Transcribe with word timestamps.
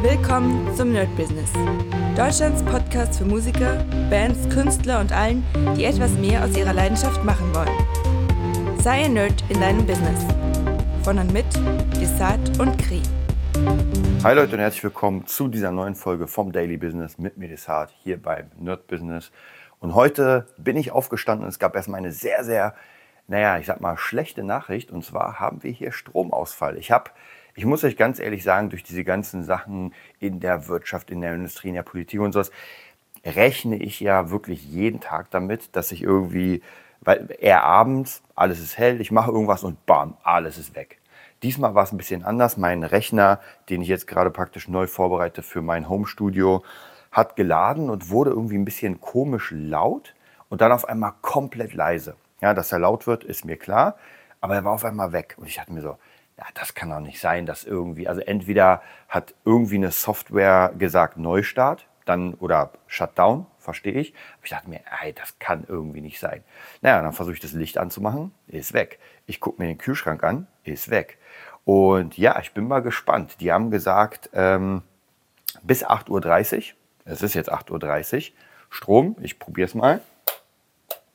Willkommen 0.00 0.72
zum 0.76 0.92
Nerd 0.92 1.14
Business. 1.16 1.52
Deutschlands 2.16 2.62
Podcast 2.62 3.18
für 3.18 3.24
Musiker, 3.24 3.84
Bands, 4.08 4.48
Künstler 4.48 5.00
und 5.00 5.10
allen, 5.10 5.44
die 5.76 5.86
etwas 5.86 6.12
mehr 6.12 6.44
aus 6.44 6.56
ihrer 6.56 6.72
Leidenschaft 6.72 7.24
machen 7.24 7.52
wollen. 7.52 8.78
Sei 8.80 9.06
ein 9.06 9.14
Nerd 9.14 9.42
in 9.48 9.60
deinem 9.60 9.84
Business. 9.84 10.24
Von 11.02 11.18
und 11.18 11.32
mit 11.32 11.46
Desart 12.00 12.60
und 12.60 12.78
Kri. 12.78 13.02
Hi 14.22 14.36
Leute 14.36 14.52
und 14.52 14.60
herzlich 14.60 14.84
willkommen 14.84 15.26
zu 15.26 15.48
dieser 15.48 15.72
neuen 15.72 15.96
Folge 15.96 16.28
vom 16.28 16.52
Daily 16.52 16.76
Business 16.76 17.18
mit 17.18 17.36
mir 17.36 17.48
Desart 17.48 17.92
hier 18.04 18.22
beim 18.22 18.52
Nerd 18.56 18.86
Business. 18.86 19.32
Und 19.80 19.96
heute 19.96 20.46
bin 20.58 20.76
ich 20.76 20.92
aufgestanden 20.92 21.42
und 21.44 21.48
es 21.48 21.58
gab 21.58 21.74
erstmal 21.74 21.98
eine 21.98 22.12
sehr, 22.12 22.44
sehr, 22.44 22.76
naja, 23.26 23.58
ich 23.58 23.66
sag 23.66 23.80
mal, 23.80 23.96
schlechte 23.96 24.44
Nachricht. 24.44 24.92
Und 24.92 25.04
zwar 25.04 25.40
haben 25.40 25.64
wir 25.64 25.72
hier 25.72 25.90
Stromausfall. 25.90 26.76
Ich 26.76 26.92
habe 26.92 27.10
ich 27.58 27.64
muss 27.64 27.82
euch 27.82 27.96
ganz 27.96 28.20
ehrlich 28.20 28.44
sagen, 28.44 28.70
durch 28.70 28.84
diese 28.84 29.02
ganzen 29.02 29.42
Sachen 29.42 29.92
in 30.20 30.38
der 30.38 30.68
Wirtschaft, 30.68 31.10
in 31.10 31.20
der 31.20 31.34
Industrie, 31.34 31.70
in 31.70 31.74
der 31.74 31.82
Politik 31.82 32.20
und 32.20 32.30
sowas, 32.30 32.52
rechne 33.24 33.74
ich 33.76 33.98
ja 33.98 34.30
wirklich 34.30 34.64
jeden 34.64 35.00
Tag 35.00 35.32
damit, 35.32 35.74
dass 35.74 35.90
ich 35.90 36.04
irgendwie, 36.04 36.62
weil 37.00 37.34
eher 37.40 37.64
abends, 37.64 38.22
alles 38.36 38.60
ist 38.60 38.78
hell, 38.78 39.00
ich 39.00 39.10
mache 39.10 39.32
irgendwas 39.32 39.64
und 39.64 39.84
bam, 39.86 40.16
alles 40.22 40.56
ist 40.56 40.76
weg. 40.76 41.00
Diesmal 41.42 41.74
war 41.74 41.82
es 41.82 41.90
ein 41.90 41.96
bisschen 41.96 42.22
anders. 42.24 42.58
Mein 42.58 42.84
Rechner, 42.84 43.40
den 43.68 43.82
ich 43.82 43.88
jetzt 43.88 44.06
gerade 44.06 44.30
praktisch 44.30 44.68
neu 44.68 44.86
vorbereite 44.86 45.42
für 45.42 45.60
mein 45.60 45.88
Homestudio, 45.88 46.62
hat 47.10 47.34
geladen 47.34 47.90
und 47.90 48.08
wurde 48.08 48.30
irgendwie 48.30 48.56
ein 48.56 48.64
bisschen 48.64 49.00
komisch 49.00 49.50
laut 49.50 50.14
und 50.48 50.60
dann 50.60 50.70
auf 50.70 50.88
einmal 50.88 51.14
komplett 51.22 51.74
leise. 51.74 52.14
Ja, 52.40 52.54
dass 52.54 52.70
er 52.70 52.78
laut 52.78 53.08
wird, 53.08 53.24
ist 53.24 53.44
mir 53.44 53.56
klar, 53.56 53.96
aber 54.40 54.54
er 54.54 54.64
war 54.64 54.74
auf 54.74 54.84
einmal 54.84 55.10
weg. 55.10 55.34
Und 55.38 55.48
ich 55.48 55.56
dachte 55.56 55.72
mir 55.72 55.82
so, 55.82 55.96
ja, 56.38 56.44
das 56.54 56.74
kann 56.74 56.90
doch 56.90 57.00
nicht 57.00 57.20
sein, 57.20 57.46
dass 57.46 57.64
irgendwie, 57.64 58.06
also 58.06 58.20
entweder 58.20 58.80
hat 59.08 59.34
irgendwie 59.44 59.74
eine 59.74 59.90
Software 59.90 60.72
gesagt 60.78 61.18
Neustart, 61.18 61.86
dann 62.04 62.34
oder 62.34 62.72
Shutdown, 62.86 63.46
verstehe 63.58 63.94
ich. 63.94 64.14
Aber 64.36 64.44
ich 64.44 64.50
dachte 64.50 64.70
mir, 64.70 64.80
ey, 65.02 65.12
das 65.12 65.38
kann 65.40 65.64
irgendwie 65.68 66.00
nicht 66.00 66.20
sein. 66.20 66.44
Naja, 66.80 67.02
dann 67.02 67.12
versuche 67.12 67.34
ich 67.34 67.40
das 67.40 67.52
Licht 67.52 67.76
anzumachen, 67.76 68.32
ist 68.46 68.72
weg. 68.72 69.00
Ich 69.26 69.40
gucke 69.40 69.60
mir 69.60 69.68
den 69.68 69.78
Kühlschrank 69.78 70.22
an, 70.22 70.46
ist 70.62 70.90
weg. 70.90 71.18
Und 71.64 72.16
ja, 72.16 72.38
ich 72.40 72.52
bin 72.52 72.68
mal 72.68 72.82
gespannt. 72.82 73.40
Die 73.40 73.52
haben 73.52 73.70
gesagt, 73.70 74.30
ähm, 74.32 74.82
bis 75.62 75.84
8.30 75.84 76.56
Uhr, 76.56 76.76
es 77.04 77.22
ist 77.22 77.34
jetzt 77.34 77.52
8.30 77.52 78.30
Uhr, 78.30 78.36
Strom, 78.70 79.16
ich 79.20 79.38
probiere 79.38 79.66
es 79.66 79.74
mal. 79.74 80.00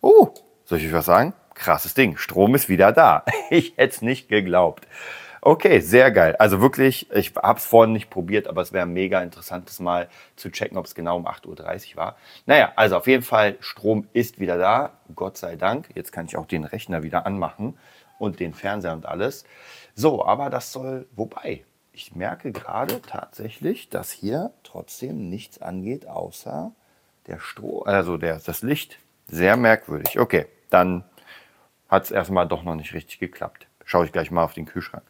Oh, 0.01 0.33
soll 0.65 0.79
ich 0.79 0.87
euch 0.87 0.93
was 0.93 1.05
sagen? 1.05 1.33
krasses 1.53 1.93
Ding. 1.93 2.17
Strom 2.17 2.55
ist 2.55 2.69
wieder 2.69 2.91
da. 2.91 3.23
Ich 3.49 3.73
hätte 3.77 3.95
es 3.95 4.01
nicht 4.01 4.29
geglaubt. 4.29 4.87
Okay, 5.45 5.81
sehr 5.81 6.09
geil. 6.11 6.37
Also 6.37 6.61
wirklich, 6.61 7.11
ich 7.11 7.35
habe 7.35 7.59
es 7.59 7.65
vorhin 7.65 7.91
nicht 7.91 8.09
probiert, 8.09 8.47
aber 8.47 8.61
es 8.61 8.71
wäre 8.71 8.85
mega 8.85 9.21
interessantes 9.21 9.81
Mal 9.81 10.07
zu 10.37 10.49
checken, 10.49 10.77
ob 10.77 10.85
es 10.85 10.95
genau 10.95 11.17
um 11.17 11.27
8.30 11.27 11.91
Uhr 11.91 11.97
war. 11.97 12.15
Naja, 12.45 12.71
also 12.77 12.95
auf 12.95 13.07
jeden 13.07 13.23
Fall, 13.23 13.57
Strom 13.59 14.07
ist 14.13 14.39
wieder 14.39 14.57
da. 14.57 14.91
Gott 15.13 15.35
sei 15.35 15.57
Dank. 15.57 15.89
Jetzt 15.95 16.13
kann 16.13 16.27
ich 16.27 16.37
auch 16.37 16.45
den 16.45 16.63
Rechner 16.63 17.03
wieder 17.03 17.25
anmachen 17.25 17.77
und 18.19 18.39
den 18.39 18.53
Fernseher 18.53 18.93
und 18.93 19.05
alles. 19.05 19.43
So, 19.95 20.25
aber 20.25 20.49
das 20.49 20.71
soll, 20.71 21.09
wobei, 21.13 21.65
ich 21.91 22.15
merke 22.15 22.53
gerade 22.53 23.01
tatsächlich, 23.01 23.89
dass 23.89 24.11
hier 24.11 24.53
trotzdem 24.63 25.27
nichts 25.29 25.61
angeht, 25.61 26.07
außer 26.07 26.71
der 27.27 27.39
Strom, 27.39 27.83
also 27.85 28.15
der, 28.15 28.39
das 28.39 28.61
Licht. 28.61 28.97
Sehr 29.27 29.57
merkwürdig. 29.57 30.17
Okay, 30.17 30.45
dann 30.69 31.03
hat 31.89 32.05
es 32.05 32.11
erstmal 32.11 32.47
doch 32.47 32.63
noch 32.63 32.75
nicht 32.75 32.93
richtig 32.93 33.19
geklappt. 33.19 33.67
Schaue 33.85 34.05
ich 34.05 34.11
gleich 34.11 34.31
mal 34.31 34.43
auf 34.43 34.53
den 34.53 34.65
Kühlschrank. 34.65 35.03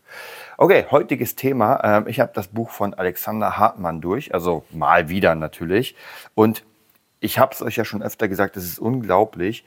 Okay, 0.57 0.85
heutiges 0.89 1.35
Thema. 1.35 1.81
Ähm, 1.83 2.07
ich 2.07 2.19
habe 2.19 2.31
das 2.33 2.47
Buch 2.47 2.69
von 2.69 2.93
Alexander 2.93 3.57
Hartmann 3.57 4.01
durch, 4.01 4.33
also 4.33 4.63
mal 4.71 5.09
wieder 5.09 5.35
natürlich. 5.35 5.95
Und 6.35 6.63
ich 7.19 7.39
habe 7.39 7.53
es 7.53 7.61
euch 7.61 7.77
ja 7.77 7.85
schon 7.85 8.03
öfter 8.03 8.27
gesagt, 8.27 8.57
es 8.57 8.65
ist 8.65 8.79
unglaublich, 8.79 9.65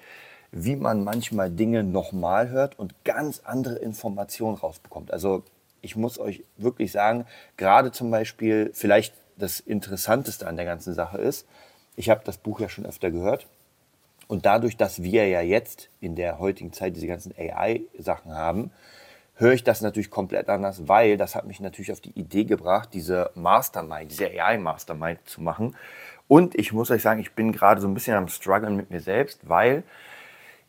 wie 0.50 0.76
man 0.76 1.04
manchmal 1.04 1.50
Dinge 1.50 1.84
nochmal 1.84 2.50
hört 2.50 2.78
und 2.78 2.94
ganz 3.04 3.40
andere 3.44 3.76
Informationen 3.76 4.56
rausbekommt. 4.56 5.12
Also 5.12 5.42
ich 5.80 5.96
muss 5.96 6.18
euch 6.18 6.44
wirklich 6.56 6.92
sagen, 6.92 7.26
gerade 7.56 7.92
zum 7.92 8.10
Beispiel 8.10 8.70
vielleicht 8.74 9.14
das 9.36 9.60
Interessanteste 9.60 10.46
an 10.46 10.56
der 10.56 10.64
ganzen 10.64 10.94
Sache 10.94 11.18
ist, 11.18 11.46
ich 11.94 12.10
habe 12.10 12.22
das 12.24 12.38
Buch 12.38 12.60
ja 12.60 12.68
schon 12.68 12.86
öfter 12.86 13.10
gehört 13.10 13.46
und 14.28 14.46
dadurch, 14.46 14.76
dass 14.76 15.02
wir 15.02 15.28
ja 15.28 15.40
jetzt 15.40 15.88
in 16.00 16.16
der 16.16 16.38
heutigen 16.38 16.72
Zeit 16.72 16.96
diese 16.96 17.06
ganzen 17.06 17.32
AI-Sachen 17.38 18.34
haben, 18.34 18.70
höre 19.36 19.52
ich 19.52 19.64
das 19.64 19.80
natürlich 19.80 20.10
komplett 20.10 20.48
anders, 20.48 20.88
weil 20.88 21.16
das 21.16 21.34
hat 21.34 21.46
mich 21.46 21.60
natürlich 21.60 21.92
auf 21.92 22.00
die 22.00 22.18
Idee 22.18 22.44
gebracht, 22.44 22.90
diese 22.92 23.30
Mastermind, 23.34 24.10
diese 24.10 24.26
AI-Mastermind 24.26 25.20
zu 25.26 25.42
machen. 25.42 25.76
Und 26.28 26.54
ich 26.58 26.72
muss 26.72 26.90
euch 26.90 27.02
sagen, 27.02 27.20
ich 27.20 27.32
bin 27.32 27.52
gerade 27.52 27.80
so 27.80 27.86
ein 27.86 27.94
bisschen 27.94 28.16
am 28.16 28.28
struggeln 28.28 28.76
mit 28.76 28.90
mir 28.90 29.00
selbst, 29.00 29.48
weil 29.48 29.84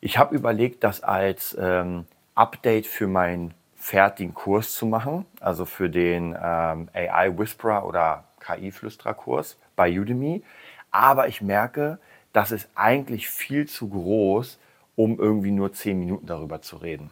ich 0.00 0.18
habe 0.18 0.34
überlegt, 0.34 0.84
das 0.84 1.02
als 1.02 1.56
ähm, 1.58 2.06
Update 2.34 2.86
für 2.86 3.08
meinen 3.08 3.54
fertigen 3.74 4.34
Kurs 4.34 4.74
zu 4.74 4.86
machen, 4.86 5.24
also 5.40 5.64
für 5.64 5.88
den 5.88 6.36
ähm, 6.40 6.88
AI 6.92 7.36
Whisperer 7.36 7.86
oder 7.86 8.24
KI-Flüsterer-Kurs 8.40 9.56
bei 9.74 9.98
Udemy. 9.98 10.42
Aber 10.90 11.28
ich 11.28 11.42
merke, 11.42 11.98
das 12.32 12.52
ist 12.52 12.68
eigentlich 12.74 13.28
viel 13.28 13.66
zu 13.66 13.88
groß, 13.88 14.58
um 14.94 15.18
irgendwie 15.18 15.50
nur 15.50 15.72
zehn 15.72 15.98
Minuten 15.98 16.26
darüber 16.26 16.60
zu 16.60 16.76
reden. 16.76 17.10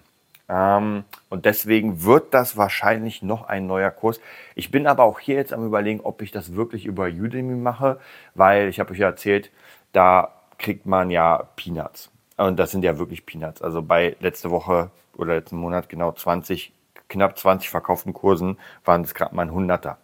Ähm, 0.49 1.05
und 1.29 1.45
deswegen 1.45 2.05
wird 2.05 2.33
das 2.33 2.57
wahrscheinlich 2.57 3.23
noch 3.23 3.49
ein 3.49 3.67
neuer 3.67 3.91
Kurs. 3.91 4.21
Ich 4.55 4.71
bin 4.71 4.87
aber 4.87 5.05
auch 5.05 5.19
hier 5.19 5.37
jetzt 5.37 5.53
am 5.53 5.67
Überlegen, 5.67 6.01
ob 6.01 6.23
ich 6.23 6.31
das 6.31 6.55
wirklich 6.55 6.87
über 6.87 7.07
Udemy 7.07 7.57
mache, 7.57 7.99
weil 8.35 8.69
ich 8.69 8.79
habe 8.79 8.93
euch 8.93 8.99
ja 8.99 9.09
erzählt, 9.09 9.51
da 9.93 10.33
kriegt 10.59 10.87
man 10.87 11.11
ja 11.11 11.49
Peanuts. 11.57 12.11
Und 12.37 12.59
das 12.59 12.71
sind 12.71 12.85
ja 12.85 12.99
wirklich 12.99 13.27
Peanuts. 13.27 13.63
Also 13.63 13.83
bei 13.83 14.17
letzte 14.21 14.51
Woche 14.51 14.91
oder 15.17 15.35
letzten 15.35 15.57
Monat 15.57 15.89
genau 15.89 16.13
20, 16.13 16.73
knapp 17.09 17.39
20 17.39 17.71
verkauften 17.71 18.13
Kursen 18.13 18.59
waren 18.85 19.03
es 19.03 19.15
gerade 19.15 19.35
mal 19.35 19.43
ein 19.43 19.53
Hunderter. 19.53 19.99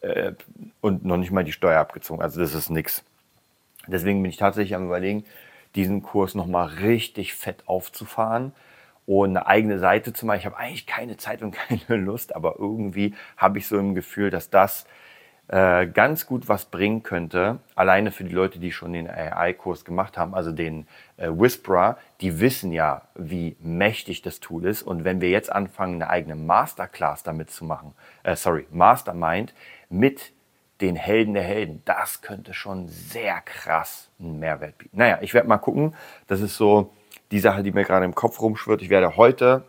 Äh, 0.00 0.32
und 0.80 1.04
noch 1.04 1.16
nicht 1.16 1.30
mal 1.30 1.44
die 1.44 1.52
Steuer 1.52 1.80
abgezogen. 1.80 2.22
Also 2.22 2.40
das 2.40 2.54
ist 2.54 2.70
nichts. 2.70 3.04
Deswegen 3.86 4.22
bin 4.22 4.30
ich 4.30 4.38
tatsächlich 4.38 4.74
am 4.74 4.86
Überlegen, 4.86 5.24
diesen 5.74 6.02
Kurs 6.02 6.34
nochmal 6.34 6.68
richtig 6.68 7.34
fett 7.34 7.64
aufzufahren 7.66 8.52
und 9.06 9.30
eine 9.30 9.46
eigene 9.46 9.78
Seite 9.78 10.12
zu 10.12 10.26
machen. 10.26 10.38
Ich 10.38 10.46
habe 10.46 10.56
eigentlich 10.56 10.86
keine 10.86 11.16
Zeit 11.16 11.42
und 11.42 11.52
keine 11.88 12.00
Lust, 12.00 12.34
aber 12.34 12.56
irgendwie 12.58 13.14
habe 13.36 13.58
ich 13.58 13.66
so 13.66 13.78
im 13.78 13.94
Gefühl, 13.94 14.30
dass 14.30 14.50
das 14.50 14.86
äh, 15.48 15.86
ganz 15.86 16.26
gut 16.26 16.48
was 16.48 16.64
bringen 16.64 17.02
könnte. 17.02 17.58
Alleine 17.74 18.12
für 18.12 18.24
die 18.24 18.32
Leute, 18.32 18.58
die 18.58 18.72
schon 18.72 18.94
den 18.94 19.08
AI-Kurs 19.10 19.84
gemacht 19.84 20.16
haben, 20.16 20.34
also 20.34 20.52
den 20.52 20.86
äh, 21.18 21.28
Whisperer, 21.28 21.98
die 22.22 22.40
wissen 22.40 22.72
ja, 22.72 23.02
wie 23.14 23.56
mächtig 23.60 24.22
das 24.22 24.40
Tool 24.40 24.64
ist. 24.64 24.82
Und 24.82 25.04
wenn 25.04 25.20
wir 25.20 25.28
jetzt 25.28 25.52
anfangen, 25.52 25.96
eine 25.96 26.08
eigene 26.08 26.34
Masterclass 26.34 27.22
damit 27.22 27.50
zu 27.50 27.66
machen, 27.66 27.94
äh, 28.22 28.36
sorry, 28.36 28.66
Mastermind 28.70 29.52
mit 29.90 30.32
den 30.80 30.96
Helden 30.96 31.34
der 31.34 31.42
Helden. 31.42 31.82
Das 31.84 32.22
könnte 32.22 32.54
schon 32.54 32.88
sehr 32.88 33.40
krass 33.42 34.10
einen 34.18 34.38
Mehrwert 34.38 34.78
bieten. 34.78 34.98
Naja, 34.98 35.18
ich 35.20 35.34
werde 35.34 35.48
mal 35.48 35.58
gucken. 35.58 35.94
Das 36.26 36.40
ist 36.40 36.56
so 36.56 36.92
die 37.34 37.40
Sache, 37.40 37.64
die 37.64 37.72
mir 37.72 37.82
gerade 37.82 38.04
im 38.04 38.14
Kopf 38.14 38.40
rumschwirrt. 38.40 38.80
Ich 38.80 38.90
werde 38.90 39.16
heute 39.16 39.64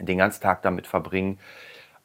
den 0.00 0.18
ganzen 0.18 0.42
Tag 0.42 0.62
damit 0.62 0.88
verbringen, 0.88 1.38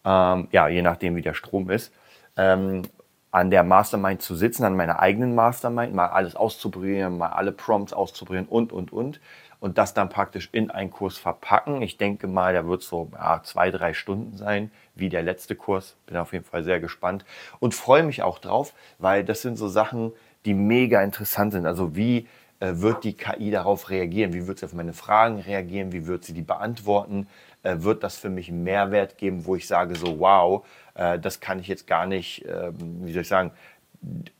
ähm, 0.05 0.47
ja, 0.51 0.67
je 0.67 0.83
nachdem, 0.83 1.15
wie 1.15 1.23
der 1.23 1.33
Strom 1.33 1.71
ist, 1.71 1.91
ähm, 2.37 2.83
an 3.31 3.49
der 3.49 3.63
Mastermind 3.63 4.21
zu 4.21 4.35
sitzen, 4.35 4.63
an 4.63 4.75
meiner 4.75 4.99
eigenen 4.99 5.33
Mastermind, 5.33 5.95
mal 5.95 6.09
alles 6.09 6.35
auszuprobieren, 6.35 7.17
mal 7.17 7.29
alle 7.29 7.51
Prompts 7.51 7.93
auszuprobieren 7.93 8.45
und, 8.45 8.71
und, 8.71 8.93
und. 8.93 9.19
Und 9.59 9.79
das 9.79 9.95
dann 9.95 10.07
praktisch 10.07 10.49
in 10.51 10.69
einen 10.69 10.91
Kurs 10.91 11.17
verpacken. 11.17 11.81
Ich 11.81 11.97
denke 11.97 12.27
mal, 12.27 12.53
der 12.53 12.67
wird 12.67 12.83
so 12.83 13.09
ja, 13.13 13.41
zwei, 13.43 13.71
drei 13.71 13.93
Stunden 13.95 14.37
sein, 14.37 14.71
wie 14.93 15.09
der 15.09 15.23
letzte 15.23 15.55
Kurs. 15.55 15.95
Bin 16.05 16.15
auf 16.15 16.31
jeden 16.31 16.45
Fall 16.45 16.63
sehr 16.63 16.79
gespannt 16.79 17.25
und 17.59 17.73
freue 17.73 18.03
mich 18.03 18.21
auch 18.21 18.37
drauf, 18.37 18.73
weil 18.99 19.25
das 19.25 19.41
sind 19.41 19.57
so 19.57 19.67
Sachen, 19.67 20.13
die 20.45 20.53
mega 20.53 21.01
interessant 21.01 21.53
sind. 21.53 21.65
Also 21.65 21.95
wie 21.95 22.27
wird 22.59 23.03
die 23.03 23.13
KI 23.13 23.51
darauf 23.51 23.89
reagieren? 23.89 24.33
Wie 24.33 24.47
wird 24.47 24.59
sie 24.59 24.65
auf 24.65 24.73
meine 24.73 24.93
Fragen 24.93 25.39
reagieren? 25.39 25.91
Wie 25.91 26.07
wird 26.07 26.25
sie 26.25 26.33
die 26.33 26.41
beantworten? 26.41 27.27
Äh, 27.63 27.77
wird 27.79 28.03
das 28.03 28.17
für 28.17 28.29
mich 28.29 28.49
einen 28.49 28.63
Mehrwert 28.63 29.17
geben, 29.17 29.45
wo 29.45 29.55
ich 29.55 29.67
sage 29.67 29.95
so, 29.95 30.19
wow, 30.19 30.65
äh, 30.95 31.19
das 31.19 31.39
kann 31.39 31.59
ich 31.59 31.67
jetzt 31.67 31.87
gar 31.87 32.05
nicht, 32.05 32.45
ähm, 32.45 32.75
wie 33.05 33.13
soll 33.13 33.21
ich 33.23 33.27
sagen, 33.27 33.51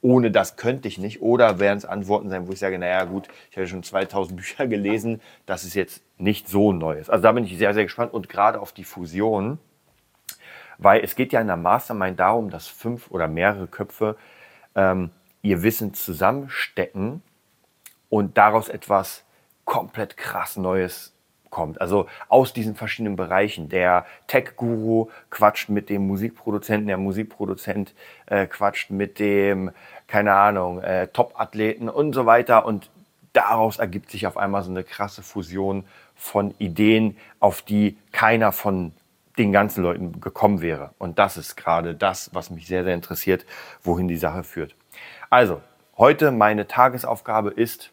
ohne 0.01 0.31
das 0.31 0.55
könnte 0.55 0.87
ich 0.87 0.97
nicht. 0.97 1.21
Oder 1.21 1.59
werden 1.59 1.77
es 1.77 1.85
Antworten 1.85 2.29
sein, 2.29 2.47
wo 2.47 2.53
ich 2.53 2.59
sage, 2.59 2.79
naja 2.79 3.03
gut, 3.05 3.27
ich 3.51 3.57
habe 3.57 3.67
schon 3.67 3.83
2000 3.83 4.35
Bücher 4.37 4.67
gelesen, 4.67 5.21
das 5.45 5.63
ist 5.63 5.73
jetzt 5.73 6.01
nicht 6.17 6.47
so 6.47 6.73
Neues. 6.73 7.09
Also 7.09 7.23
da 7.23 7.31
bin 7.31 7.43
ich 7.43 7.57
sehr, 7.57 7.73
sehr 7.73 7.83
gespannt 7.83 8.13
und 8.13 8.29
gerade 8.29 8.59
auf 8.59 8.71
die 8.71 8.83
Fusion 8.83 9.59
weil 10.79 11.03
es 11.03 11.15
geht 11.15 11.33
ja 11.33 11.41
in 11.41 11.47
der 11.47 11.57
Mastermind 11.57 12.19
darum, 12.19 12.49
dass 12.49 12.67
fünf 12.67 13.11
oder 13.11 13.27
mehrere 13.27 13.67
Köpfe 13.67 14.15
ähm, 14.75 15.11
ihr 15.41 15.61
Wissen 15.61 15.93
zusammenstecken 15.93 17.21
und 18.09 18.37
daraus 18.37 18.69
etwas 18.69 19.23
komplett 19.65 20.17
krass 20.17 20.57
Neues 20.57 21.13
kommt. 21.49 21.81
Also 21.81 22.07
aus 22.27 22.53
diesen 22.53 22.75
verschiedenen 22.75 23.15
Bereichen. 23.15 23.69
Der 23.69 24.05
Tech-Guru 24.27 25.09
quatscht 25.29 25.69
mit 25.69 25.89
dem 25.89 26.07
Musikproduzenten, 26.07 26.87
der 26.87 26.97
Musikproduzent 26.97 27.93
äh, 28.27 28.45
quatscht 28.47 28.91
mit 28.91 29.19
dem, 29.19 29.71
keine 30.07 30.33
Ahnung, 30.33 30.81
äh, 30.81 31.07
Top-Athleten 31.07 31.89
und 31.89 32.13
so 32.13 32.25
weiter. 32.25 32.65
Und 32.65 32.89
daraus 33.33 33.79
ergibt 33.79 34.11
sich 34.11 34.27
auf 34.27 34.37
einmal 34.37 34.63
so 34.63 34.71
eine 34.71 34.83
krasse 34.83 35.23
Fusion 35.23 35.85
von 36.15 36.53
Ideen, 36.59 37.17
auf 37.39 37.61
die 37.61 37.97
keiner 38.11 38.51
von 38.51 38.91
den 39.37 39.51
ganzen 39.53 39.83
Leuten 39.83 40.19
gekommen 40.19 40.61
wäre. 40.61 40.91
Und 40.97 41.17
das 41.17 41.37
ist 41.37 41.55
gerade 41.55 41.95
das, 41.95 42.31
was 42.33 42.49
mich 42.49 42.67
sehr, 42.67 42.83
sehr 42.83 42.93
interessiert, 42.93 43.45
wohin 43.81 44.07
die 44.07 44.17
Sache 44.17 44.43
führt. 44.43 44.75
Also, 45.29 45.61
heute 45.97 46.31
meine 46.31 46.67
Tagesaufgabe 46.67 47.51
ist, 47.51 47.91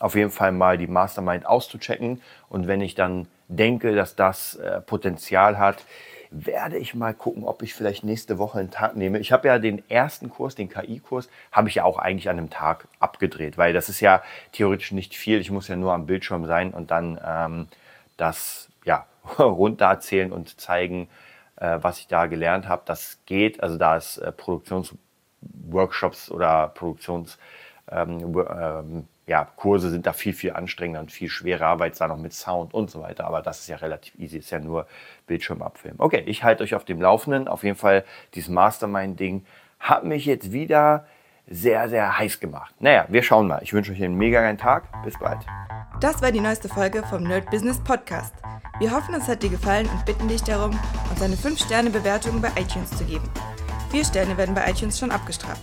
auf 0.00 0.14
jeden 0.14 0.30
Fall 0.30 0.52
mal 0.52 0.78
die 0.78 0.86
Mastermind 0.86 1.46
auszuchecken. 1.46 2.22
Und 2.48 2.66
wenn 2.66 2.80
ich 2.80 2.94
dann 2.94 3.26
denke, 3.48 3.94
dass 3.94 4.14
das 4.16 4.56
äh, 4.56 4.80
Potenzial 4.80 5.58
hat, 5.58 5.84
werde 6.30 6.76
ich 6.76 6.94
mal 6.94 7.14
gucken, 7.14 7.44
ob 7.44 7.62
ich 7.62 7.74
vielleicht 7.74 8.04
nächste 8.04 8.38
Woche 8.38 8.58
einen 8.58 8.70
Tag 8.70 8.96
nehme. 8.96 9.18
Ich 9.18 9.32
habe 9.32 9.48
ja 9.48 9.58
den 9.58 9.82
ersten 9.90 10.28
Kurs, 10.28 10.54
den 10.54 10.68
KI-Kurs, 10.68 11.28
habe 11.52 11.68
ich 11.68 11.76
ja 11.76 11.84
auch 11.84 11.98
eigentlich 11.98 12.28
an 12.28 12.36
einem 12.36 12.50
Tag 12.50 12.86
abgedreht, 13.00 13.56
weil 13.56 13.72
das 13.72 13.88
ist 13.88 14.00
ja 14.00 14.22
theoretisch 14.52 14.92
nicht 14.92 15.14
viel. 15.14 15.40
Ich 15.40 15.50
muss 15.50 15.68
ja 15.68 15.76
nur 15.76 15.94
am 15.94 16.04
Bildschirm 16.06 16.44
sein 16.46 16.72
und 16.72 16.90
dann 16.90 17.18
ähm, 17.24 17.68
das 18.18 18.68
ja, 18.84 19.06
runter 19.38 19.86
erzählen 19.86 20.32
und 20.32 20.60
zeigen, 20.60 21.08
äh, 21.56 21.78
was 21.80 21.98
ich 21.98 22.08
da 22.08 22.26
gelernt 22.26 22.68
habe. 22.68 22.82
Das 22.84 23.18
geht. 23.24 23.62
Also 23.62 23.78
da 23.78 23.96
ist 23.96 24.18
äh, 24.18 24.30
Produktionsworkshops 24.32 26.30
oder 26.30 26.68
Produktions 26.68 27.38
ähm, 27.90 28.18
ähm, 28.20 29.08
ja, 29.28 29.46
Kurse 29.56 29.90
sind 29.90 30.06
da 30.06 30.14
viel, 30.14 30.32
viel 30.32 30.54
anstrengender 30.54 31.00
und 31.00 31.12
viel 31.12 31.28
schwerer, 31.28 31.78
es 31.86 31.98
da 31.98 32.08
noch 32.08 32.16
mit 32.16 32.32
Sound 32.32 32.72
und 32.72 32.90
so 32.90 33.02
weiter. 33.02 33.26
Aber 33.26 33.42
das 33.42 33.60
ist 33.60 33.68
ja 33.68 33.76
relativ 33.76 34.18
easy, 34.18 34.38
ist 34.38 34.50
ja 34.50 34.58
nur 34.58 34.86
Bildschirm 35.26 35.60
abfilmen. 35.60 36.00
Okay, 36.00 36.22
ich 36.26 36.44
halte 36.44 36.64
euch 36.64 36.74
auf 36.74 36.86
dem 36.86 37.00
Laufenden. 37.00 37.46
Auf 37.46 37.62
jeden 37.62 37.76
Fall, 37.76 38.04
dieses 38.34 38.48
Mastermind-Ding 38.48 39.44
hat 39.78 40.04
mich 40.04 40.24
jetzt 40.24 40.50
wieder 40.50 41.06
sehr, 41.46 41.90
sehr 41.90 42.18
heiß 42.18 42.40
gemacht. 42.40 42.74
Naja, 42.80 43.04
wir 43.08 43.22
schauen 43.22 43.46
mal. 43.46 43.62
Ich 43.62 43.74
wünsche 43.74 43.92
euch 43.92 44.02
einen 44.02 44.16
mega 44.16 44.40
geilen 44.40 44.58
Tag. 44.58 44.84
Bis 45.04 45.18
bald. 45.18 45.38
Das 46.00 46.22
war 46.22 46.32
die 46.32 46.40
neueste 46.40 46.68
Folge 46.68 47.02
vom 47.04 47.22
Nerd 47.22 47.50
Business 47.50 47.78
Podcast. 47.84 48.34
Wir 48.78 48.90
hoffen, 48.92 49.14
es 49.14 49.28
hat 49.28 49.42
dir 49.42 49.50
gefallen 49.50 49.88
und 49.88 50.06
bitten 50.06 50.28
dich 50.28 50.42
darum, 50.42 50.78
uns 51.10 51.20
eine 51.20 51.34
5-Sterne-Bewertung 51.34 52.40
bei 52.40 52.48
iTunes 52.58 52.96
zu 52.96 53.04
geben. 53.04 53.28
Vier 53.90 54.04
Sterne 54.04 54.36
werden 54.38 54.54
bei 54.54 54.70
iTunes 54.70 54.98
schon 54.98 55.10
abgestraft. 55.10 55.62